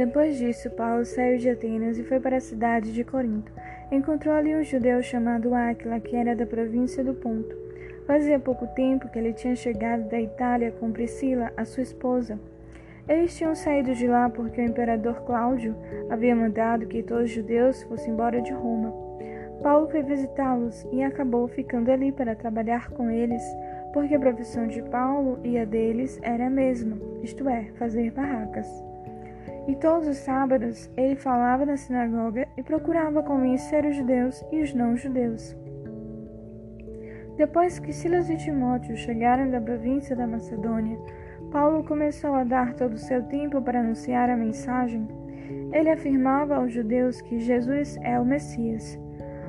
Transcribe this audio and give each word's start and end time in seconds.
Depois 0.00 0.38
disso, 0.38 0.70
Paulo 0.70 1.04
saiu 1.04 1.36
de 1.36 1.50
Atenas 1.50 1.98
e 1.98 2.02
foi 2.02 2.18
para 2.18 2.38
a 2.38 2.40
cidade 2.40 2.90
de 2.90 3.04
Corinto. 3.04 3.52
Encontrou 3.92 4.34
ali 4.34 4.56
um 4.56 4.64
judeu 4.64 5.02
chamado 5.02 5.54
Áquila, 5.54 6.00
que 6.00 6.16
era 6.16 6.34
da 6.34 6.46
província 6.46 7.04
do 7.04 7.12
Ponto. 7.12 7.54
Fazia 8.06 8.40
pouco 8.40 8.66
tempo 8.68 9.10
que 9.10 9.18
ele 9.18 9.34
tinha 9.34 9.54
chegado 9.54 10.08
da 10.08 10.18
Itália 10.18 10.72
com 10.72 10.90
Priscila, 10.90 11.52
a 11.54 11.66
sua 11.66 11.82
esposa. 11.82 12.40
Eles 13.06 13.36
tinham 13.36 13.54
saído 13.54 13.94
de 13.94 14.06
lá 14.06 14.30
porque 14.30 14.62
o 14.62 14.64
imperador 14.64 15.20
Cláudio 15.26 15.76
havia 16.08 16.34
mandado 16.34 16.86
que 16.86 17.02
todos 17.02 17.24
os 17.24 17.30
judeus 17.32 17.82
fossem 17.82 18.14
embora 18.14 18.40
de 18.40 18.54
Roma. 18.54 18.94
Paulo 19.62 19.86
foi 19.90 20.02
visitá-los 20.02 20.88
e 20.90 21.02
acabou 21.02 21.46
ficando 21.46 21.90
ali 21.90 22.10
para 22.10 22.34
trabalhar 22.34 22.88
com 22.88 23.10
eles, 23.10 23.42
porque 23.92 24.14
a 24.14 24.18
profissão 24.18 24.66
de 24.66 24.80
Paulo 24.84 25.38
e 25.44 25.58
a 25.58 25.66
deles 25.66 26.18
era 26.22 26.46
a 26.46 26.50
mesma, 26.50 26.96
isto 27.22 27.46
é, 27.46 27.64
fazer 27.78 28.10
barracas. 28.12 28.89
E 29.70 29.76
todos 29.76 30.08
os 30.08 30.16
sábados 30.16 30.90
ele 30.96 31.14
falava 31.14 31.64
na 31.64 31.76
sinagoga 31.76 32.48
e 32.56 32.62
procurava 32.62 33.22
convencer 33.22 33.86
os 33.86 33.94
judeus 33.94 34.44
e 34.50 34.62
os 34.62 34.74
não-judeus. 34.74 35.56
Depois 37.36 37.78
que 37.78 37.92
Silas 37.92 38.28
e 38.28 38.36
Timóteo 38.36 38.96
chegaram 38.96 39.48
da 39.48 39.60
província 39.60 40.16
da 40.16 40.26
Macedônia, 40.26 40.98
Paulo 41.52 41.84
começou 41.84 42.34
a 42.34 42.42
dar 42.42 42.74
todo 42.74 42.94
o 42.94 42.98
seu 42.98 43.22
tempo 43.22 43.62
para 43.62 43.78
anunciar 43.78 44.28
a 44.28 44.36
mensagem. 44.36 45.06
Ele 45.72 45.90
afirmava 45.90 46.56
aos 46.56 46.72
judeus 46.72 47.20
que 47.20 47.38
Jesus 47.38 47.96
é 48.02 48.18
o 48.18 48.24
Messias. 48.24 48.98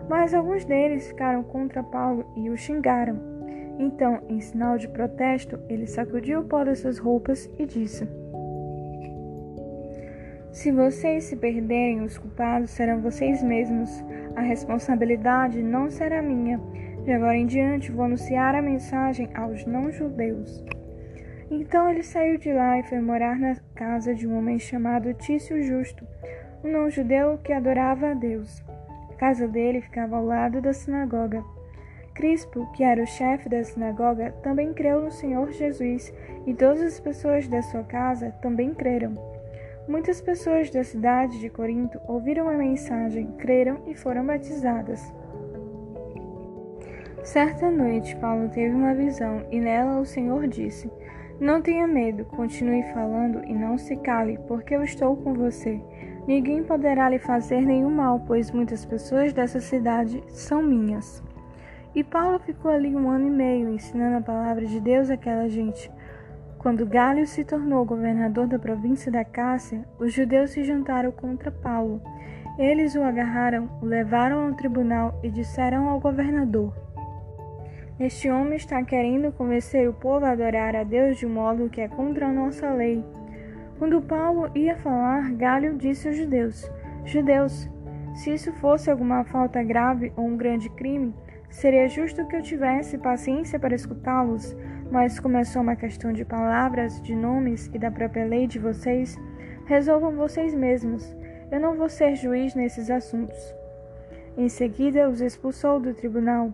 Mas 0.08 0.36
alguns 0.36 0.64
deles 0.66 1.08
ficaram 1.08 1.42
contra 1.42 1.82
Paulo 1.82 2.32
e 2.36 2.48
o 2.48 2.56
xingaram. 2.56 3.20
Então, 3.80 4.22
em 4.30 4.40
sinal 4.40 4.78
de 4.78 4.88
protesto, 4.88 5.58
ele 5.68 5.88
sacudiu 5.88 6.42
o 6.42 6.46
pó 6.46 6.64
das 6.64 6.78
suas 6.78 7.00
roupas 7.00 7.50
e 7.58 7.66
disse: 7.66 8.21
se 10.52 10.70
vocês 10.70 11.24
se 11.24 11.38
perderem, 11.38 12.02
os 12.02 12.18
culpados 12.18 12.72
serão 12.72 13.02
vocês 13.02 13.42
mesmos. 13.42 14.04
A 14.36 14.42
responsabilidade 14.42 15.64
não 15.64 15.90
será 15.90 16.22
minha. 16.22 16.60
De 17.06 17.12
agora 17.14 17.38
em 17.38 17.46
diante 17.46 17.92
vou 17.92 18.04
anunciar 18.04 18.54
a 18.54 18.62
mensagem 18.62 19.30
aos 19.34 19.66
não-judeus. 19.66 20.64
Então 21.50 21.90
ele 21.90 22.04
saiu 22.04 22.38
de 22.38 22.52
lá 22.52 22.80
e 22.80 22.84
foi 22.84 23.00
morar 23.00 23.40
na 23.40 23.56
casa 23.74 24.14
de 24.14 24.28
um 24.28 24.38
homem 24.38 24.60
chamado 24.60 25.14
Tício 25.14 25.64
Justo, 25.64 26.06
um 26.64 26.70
não-judeu 26.70 27.38
que 27.38 27.54
adorava 27.54 28.12
a 28.12 28.14
Deus. 28.14 28.62
A 29.10 29.14
casa 29.16 29.48
dele 29.48 29.82
ficava 29.82 30.18
ao 30.18 30.26
lado 30.26 30.62
da 30.62 30.74
sinagoga. 30.74 31.44
Crispo, 32.14 32.70
que 32.74 32.84
era 32.84 33.02
o 33.02 33.08
chefe 33.08 33.48
da 33.48 33.64
sinagoga, 33.64 34.32
também 34.44 34.74
creu 34.74 35.02
no 35.02 35.12
Senhor 35.12 35.50
Jesus, 35.52 36.14
e 36.46 36.54
todas 36.54 36.82
as 36.82 37.00
pessoas 37.00 37.48
da 37.48 37.62
sua 37.62 37.84
casa 37.84 38.32
também 38.42 38.74
creram. 38.74 39.31
Muitas 39.88 40.22
pessoas 40.22 40.70
da 40.70 40.84
cidade 40.84 41.40
de 41.40 41.50
Corinto 41.50 42.00
ouviram 42.08 42.48
a 42.48 42.54
mensagem, 42.54 43.32
creram 43.38 43.82
e 43.88 43.96
foram 43.96 44.26
batizadas. 44.26 45.14
Certa 47.24 47.70
noite, 47.70 48.16
Paulo 48.18 48.50
teve 48.50 48.74
uma 48.74 48.94
visão 48.94 49.46
e 49.52 49.60
nela 49.60 50.00
o 50.00 50.06
Senhor 50.06 50.48
disse: 50.48 50.90
Não 51.40 51.62
tenha 51.62 51.88
medo, 51.88 52.26
continue 52.26 52.84
falando 52.94 53.44
e 53.46 53.54
não 53.54 53.78
se 53.78 53.96
cale, 53.98 54.40
porque 54.48 54.76
eu 54.76 54.84
estou 54.84 55.16
com 55.18 55.34
você. 55.34 55.82
Ninguém 56.28 56.64
poderá 56.64 57.10
lhe 57.10 57.20
fazer 57.20 57.62
nenhum 57.62 57.90
mal, 57.90 58.20
pois 58.28 58.52
muitas 58.52 58.86
pessoas 58.86 59.34
dessa 59.34 59.60
cidade 59.60 60.24
são 60.28 60.62
minhas. 60.62 61.24
E 61.94 62.04
Paulo 62.04 62.40
ficou 62.40 62.72
ali 62.72 62.96
um 62.96 63.10
ano 63.10 63.28
e 63.28 63.32
meio 63.32 63.70
ensinando 63.70 64.18
a 64.18 64.22
palavra 64.22 64.66
de 64.66 64.80
Deus 64.80 65.10
àquela 65.10 65.50
gente. 65.50 65.92
Quando 66.62 66.86
Galho 66.86 67.26
se 67.26 67.44
tornou 67.44 67.84
governador 67.84 68.46
da 68.46 68.60
província 68.60 69.12
da 69.12 69.26
Cássia, 69.26 69.84
os 69.98 70.14
judeus 70.14 70.52
se 70.52 70.64
juntaram 70.64 71.12
contra 71.12 71.50
Paulo. 71.50 72.00
Eles 72.56 72.94
o 72.94 73.02
agarraram, 73.02 73.68
o 73.82 73.86
levaram 73.88 74.46
ao 74.46 74.54
tribunal 74.54 75.20
e 75.24 75.32
disseram 75.32 75.90
ao 75.90 76.00
governador: 76.00 76.72
Este 78.00 78.30
homem 78.30 78.58
está 78.58 78.84
querendo 78.84 79.32
convencer 79.32 79.90
o 79.90 79.94
povo 79.94 80.24
a 80.24 80.34
adorar 80.34 80.76
a 80.76 80.84
Deus 80.84 81.18
de 81.18 81.26
modo 81.26 81.68
que 81.68 81.82
é 81.82 81.88
contra 81.88 82.28
a 82.28 82.32
nossa 82.32 82.72
lei. 82.72 83.04
Quando 83.80 84.00
Paulo 84.00 84.52
ia 84.54 84.76
falar, 84.76 85.32
Galho 85.32 85.76
disse 85.80 86.10
aos 86.10 86.18
judeus: 86.18 86.72
Judeus, 87.06 87.68
se 88.14 88.36
isso 88.36 88.54
fosse 88.54 88.92
alguma 88.92 89.24
falta 89.24 89.64
grave 89.64 90.14
ou 90.16 90.28
um 90.28 90.38
grande 90.38 90.70
crime, 90.70 91.12
seria 91.50 91.90
justo 91.90 92.24
que 92.28 92.36
eu 92.36 92.44
tivesse 92.44 93.00
paciência 93.00 93.60
para 93.60 93.74
escutá-los 93.74 94.56
mas 94.92 95.20
como 95.20 95.38
é 95.38 95.44
só 95.46 95.62
uma 95.62 95.76
questão 95.76 96.12
de 96.12 96.26
palavras, 96.26 97.02
de 97.02 97.16
nomes 97.16 97.72
e 97.74 97.80
da 97.80 97.90
própria 97.90 98.26
lei 98.26 98.46
de 98.46 98.60
vocês, 98.60 99.18
resolvam 99.66 100.18
vocês 100.18 100.54
mesmos. 100.54 101.16
Eu 101.50 101.62
não 101.62 101.76
vou 101.76 101.88
ser 101.88 102.16
juiz 102.16 102.54
nesses 102.54 102.92
assuntos. 102.92 103.56
Em 104.38 104.50
seguida, 104.50 105.10
os 105.10 105.22
expulsou 105.22 105.80
do 105.80 105.94
tribunal. 105.94 106.54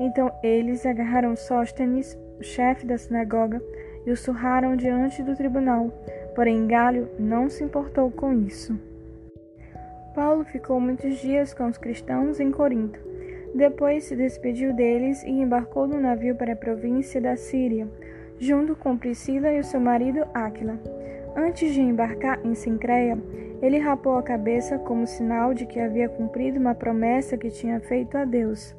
Então 0.00 0.32
eles 0.42 0.84
agarraram 0.86 1.36
Sóstenes, 1.36 2.18
o 2.40 2.42
chefe 2.42 2.86
da 2.86 2.96
sinagoga, 2.96 3.62
e 4.06 4.10
o 4.10 4.16
surraram 4.16 4.76
diante 4.76 5.22
do 5.22 5.36
tribunal. 5.36 5.88
Porém, 6.34 6.66
Galho 6.66 7.08
não 7.18 7.48
se 7.50 7.62
importou 7.62 8.10
com 8.10 8.32
isso. 8.32 8.78
Paulo 10.14 10.44
ficou 10.44 10.80
muitos 10.80 11.18
dias 11.18 11.52
com 11.52 11.66
os 11.66 11.76
cristãos 11.76 12.40
em 12.40 12.50
Corinto 12.50 13.13
depois 13.54 14.04
se 14.04 14.16
despediu 14.16 14.74
deles 14.74 15.22
e 15.22 15.30
embarcou 15.30 15.86
no 15.86 16.00
navio 16.00 16.34
para 16.34 16.54
a 16.54 16.56
província 16.56 17.20
da 17.20 17.36
Síria, 17.36 17.86
junto 18.36 18.74
com 18.74 18.98
Priscila 18.98 19.52
e 19.52 19.60
o 19.60 19.64
seu 19.64 19.78
marido 19.78 20.26
Áquila. 20.34 20.76
Antes 21.36 21.72
de 21.72 21.80
embarcar 21.80 22.44
em 22.44 22.54
Sincreia, 22.54 23.16
ele 23.62 23.78
rapou 23.78 24.18
a 24.18 24.22
cabeça 24.22 24.76
como 24.78 25.06
sinal 25.06 25.54
de 25.54 25.66
que 25.66 25.78
havia 25.78 26.08
cumprido 26.08 26.58
uma 26.58 26.74
promessa 26.74 27.36
que 27.38 27.48
tinha 27.48 27.78
feito 27.78 28.18
a 28.18 28.24
Deus. 28.24 28.74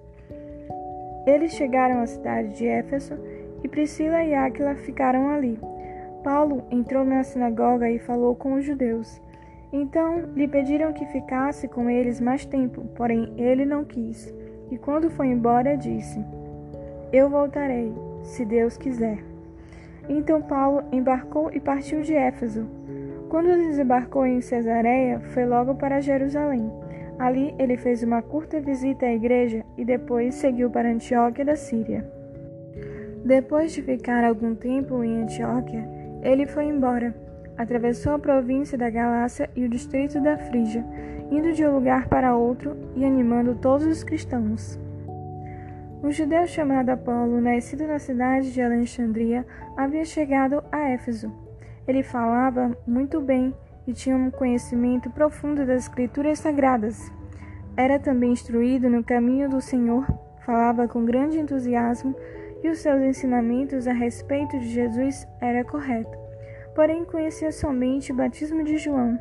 Eles 1.26 1.54
chegaram 1.54 2.02
à 2.02 2.06
cidade 2.06 2.58
de 2.58 2.68
Éfeso 2.68 3.18
e 3.64 3.68
Priscila 3.70 4.24
e 4.24 4.34
Áquila 4.34 4.76
ficaram 4.76 5.30
ali. 5.30 5.58
Paulo 6.22 6.64
entrou 6.70 7.06
na 7.06 7.24
sinagoga 7.24 7.90
e 7.90 7.98
falou 7.98 8.36
com 8.36 8.56
os 8.56 8.66
judeus. 8.66 9.22
Então 9.72 10.20
lhe 10.36 10.48
pediram 10.48 10.92
que 10.92 11.06
ficasse 11.08 11.68
com 11.68 11.90
eles 11.90 12.20
mais 12.20 12.46
tempo, 12.46 12.86
porém 12.96 13.34
ele 13.38 13.66
não 13.66 13.84
quis 13.84 14.34
e 14.72 14.78
quando 14.78 15.10
foi 15.10 15.28
embora 15.28 15.78
disse: 15.78 16.24
Eu 17.12 17.30
voltarei, 17.30 17.94
se 18.24 18.46
Deus 18.46 18.78
quiser. 18.78 19.20
Então 20.08 20.42
Paulo 20.42 20.84
embarcou 20.92 21.52
e 21.52 21.60
partiu 21.60 22.02
de 22.02 22.14
Éfeso. 22.14 22.66
Quando 23.30 23.48
desembarcou 23.48 24.26
em 24.26 24.40
Cesareia, 24.42 25.20
foi 25.20 25.46
logo 25.46 25.76
para 25.76 26.00
Jerusalém. 26.00 26.72
Ali 27.18 27.56
ele 27.58 27.78
fez 27.78 28.04
uma 28.04 28.22
curta 28.22 28.60
visita 28.60 29.06
à 29.06 29.14
igreja 29.14 29.64
e 29.78 29.86
depois 29.86 30.36
seguiu 30.36 30.70
para 30.70 30.90
Antioquia 30.90 31.46
da 31.46 31.56
Síria. 31.56 32.06
Depois 33.26 33.72
de 33.72 33.82
ficar 33.82 34.24
algum 34.24 34.54
tempo 34.54 35.04
em 35.04 35.24
Antioquia, 35.24 35.84
ele 36.22 36.46
foi 36.46 36.66
embora. 36.66 37.25
Atravessou 37.58 38.14
a 38.14 38.20
província 38.20 38.78
da 38.78 38.90
Galácia 38.90 39.50
e 39.56 39.66
o 39.66 39.70
distrito 39.70 40.22
da 40.22 40.38
Frígia 40.38 40.84
indo 41.32 41.54
de 41.54 41.66
um 41.66 41.74
lugar 41.74 42.08
para 42.08 42.36
outro 42.36 42.76
e 42.96 43.04
animando 43.04 43.56
todos 43.56 43.86
os 43.86 44.04
cristãos. 44.04 44.80
Um 46.04 46.12
judeu 46.12 46.46
chamado 46.46 46.90
Apolo, 46.90 47.42
nascido 47.42 47.88
na 47.88 47.98
cidade 47.98 48.54
de 48.54 48.62
Alexandria, 48.62 49.46
havia 49.76 50.06
chegado 50.06 50.64
a 50.72 50.90
Éfeso. 50.90 51.32
Ele 51.88 52.04
falava 52.04 52.78
muito 52.86 53.20
bem 53.20 53.54
e 53.88 53.94
tinha 53.94 54.16
um 54.16 54.30
conhecimento 54.30 55.10
profundo 55.10 55.66
das 55.66 55.84
Escrituras 55.84 56.40
Sagradas. 56.40 57.12
Era 57.76 58.00
também 58.00 58.32
instruído 58.32 58.90
no 58.90 59.04
caminho 59.04 59.50
do 59.50 59.62
Senhor, 59.62 60.06
falava 60.46 60.88
com 60.88 61.06
grande 61.06 61.40
entusiasmo 61.40 62.16
e 62.64 62.70
os 62.70 62.80
seus 62.80 63.02
ensinamentos 63.02 63.88
a 63.88 63.94
respeito 63.94 64.58
de 64.60 64.70
Jesus 64.70 65.28
era 65.42 65.64
correto. 65.64 66.25
Porém, 66.76 67.06
conhecia 67.06 67.52
somente 67.54 68.12
o 68.12 68.16
batismo 68.16 68.64
de 68.64 68.78
João. 68.78 69.18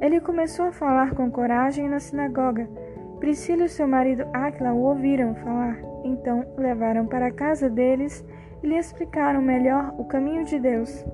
Ele 0.00 0.20
começou 0.20 0.66
a 0.66 0.72
falar 0.72 1.14
com 1.14 1.30
coragem 1.30 1.88
na 1.88 1.98
sinagoga. 1.98 2.68
Priscila 3.18 3.64
e 3.64 3.68
seu 3.68 3.88
marido 3.88 4.28
Aquila 4.32 4.72
o 4.72 4.82
ouviram 4.82 5.34
falar, 5.34 5.78
então 6.04 6.44
levaram 6.56 7.06
para 7.06 7.26
a 7.26 7.32
casa 7.32 7.68
deles 7.68 8.24
e 8.62 8.66
lhe 8.66 8.76
explicaram 8.76 9.42
melhor 9.42 9.92
o 9.98 10.04
caminho 10.04 10.44
de 10.44 10.58
Deus. 10.58 11.04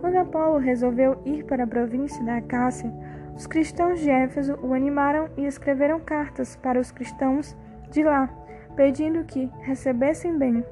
Quando 0.00 0.16
Apolo 0.16 0.58
resolveu 0.58 1.16
ir 1.24 1.44
para 1.44 1.64
a 1.64 1.66
província 1.66 2.22
da 2.24 2.36
Acácia, 2.36 2.92
os 3.34 3.46
cristãos 3.46 4.00
de 4.00 4.10
Éfeso 4.10 4.58
o 4.62 4.74
animaram 4.74 5.30
e 5.36 5.46
escreveram 5.46 5.98
cartas 5.98 6.56
para 6.56 6.78
os 6.78 6.90
cristãos 6.90 7.56
de 7.90 8.02
lá, 8.02 8.28
pedindo 8.76 9.24
que 9.24 9.50
recebessem 9.62 10.36
bem. 10.36 10.62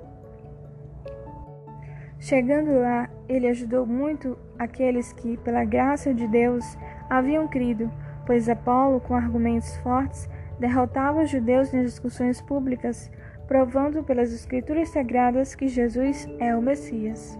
Chegando 2.23 2.79
lá, 2.79 3.11
ele 3.29 3.49
ajudou 3.49 3.85
muito 3.85 4.39
aqueles 4.57 5.13
que, 5.13 5.37
pela 5.39 5.65
graça 5.65 6.15
de 6.15 6.29
Deus, 6.29 6.79
haviam 7.11 7.49
crido, 7.49 7.91
pois 8.25 8.49
Apolo, 8.49 9.01
com 9.01 9.17
argumentos 9.17 9.77
fortes, 9.79 10.31
derrotava 10.57 11.25
os 11.25 11.31
judeus 11.31 11.73
nas 11.73 11.87
discussões 11.87 12.41
públicas, 12.41 13.11
provando 13.49 14.05
pelas 14.05 14.33
Escrituras 14.33 14.91
Sagradas 14.91 15.57
que 15.57 15.67
Jesus 15.67 16.29
é 16.39 16.55
o 16.55 16.63
Messias. 16.63 17.37